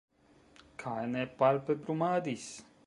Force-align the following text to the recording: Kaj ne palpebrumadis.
Kaj 0.83 1.03
ne 1.11 1.21
palpebrumadis. 1.43 2.51